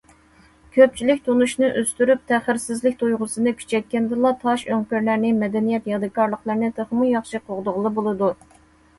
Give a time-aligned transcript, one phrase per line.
[0.75, 8.31] «كۆپچىلىك تونۇشنى ئۆستۈرۈپ، تەخىرسىزلىك تۇيغۇسىنى كۈچەيتكەندىلا، تاش ئۆڭكۈرلەرنى، مەدەنىيەت يادىكارلىقلىرىنى تېخىمۇ ياخشى قوغدىغىلى بولىدۇ».